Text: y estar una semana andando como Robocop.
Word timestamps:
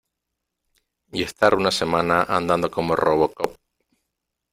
y 1.11 1.21
estar 1.21 1.53
una 1.53 1.69
semana 1.69 2.23
andando 2.23 2.71
como 2.71 2.95
Robocop. 2.95 3.55